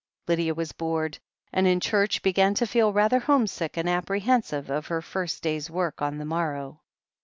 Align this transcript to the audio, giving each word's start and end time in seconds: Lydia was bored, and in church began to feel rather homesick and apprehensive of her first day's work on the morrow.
Lydia 0.27 0.55
was 0.55 0.71
bored, 0.71 1.19
and 1.53 1.67
in 1.67 1.79
church 1.79 2.23
began 2.23 2.55
to 2.55 2.65
feel 2.65 2.91
rather 2.91 3.19
homesick 3.19 3.77
and 3.77 3.87
apprehensive 3.87 4.71
of 4.71 4.87
her 4.87 4.99
first 4.99 5.43
day's 5.43 5.69
work 5.69 6.01
on 6.01 6.17
the 6.17 6.25
morrow. 6.25 6.81